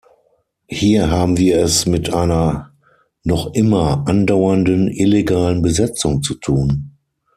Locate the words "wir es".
1.37-1.85